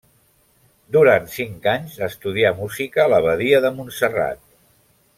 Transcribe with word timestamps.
Durant 0.95 1.27
cinc 1.33 1.69
anys 1.75 1.99
estudià 2.09 2.55
música 2.63 3.05
a 3.05 3.07
l'abadia 3.15 3.61
de 3.67 3.75
Montserrat. 3.81 4.43